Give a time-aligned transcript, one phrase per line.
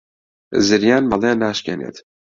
[0.67, 1.97] زریان بەڵێن ناشکێنێت.